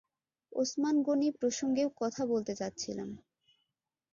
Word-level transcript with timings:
ওসমান 0.51 0.95
গনি 1.01 1.29
প্রসঙ্গে 1.31 1.83
কথা 2.01 2.21
বলতে 2.25 2.53
চাচ্ছিলাম। 2.55 3.09